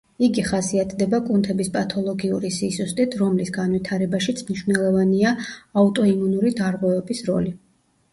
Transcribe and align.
იგი 0.25 0.43
ხასიათდება 0.45 1.17
კუნთების 1.25 1.67
პათოლოგიური 1.73 2.49
სისუსტით, 2.55 3.17
რომლის 3.19 3.51
განვითარებაშიც 3.57 4.41
მნიშვნელოვანია 4.47 5.35
აუტოიმუნური 5.83 6.55
დარღვევების 6.63 7.23
როლი. 7.29 7.53